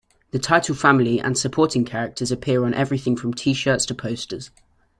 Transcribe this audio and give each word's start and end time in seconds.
The 0.31 0.39
title 0.39 0.73
family 0.73 1.19
and 1.19 1.37
supporting 1.37 1.85
characters 1.85 2.31
appear 2.31 2.65
on 2.65 2.73
everything 2.73 3.15
from 3.15 3.35
T-shirts 3.35 3.85
to 3.85 3.93
posters. 3.93 4.49